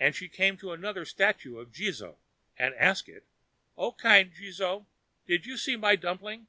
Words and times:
And 0.00 0.16
she 0.16 0.28
came 0.28 0.56
to 0.56 0.72
another 0.72 1.04
statue 1.04 1.58
of 1.58 1.70
Jizō, 1.70 2.16
and 2.58 2.74
asked 2.74 3.08
it: 3.08 3.24
"O 3.76 3.92
kind 3.92 4.34
Jizō, 4.34 4.84
did 5.28 5.46
you 5.46 5.56
see 5.56 5.76
my 5.76 5.94
dumpling?" 5.94 6.48